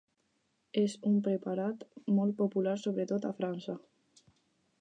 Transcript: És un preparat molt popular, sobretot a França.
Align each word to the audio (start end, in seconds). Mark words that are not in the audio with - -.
És 0.83 0.95
un 1.09 1.19
preparat 1.27 1.85
molt 2.21 2.35
popular, 2.41 2.75
sobretot 2.87 3.29
a 3.33 3.35
França. 3.43 3.81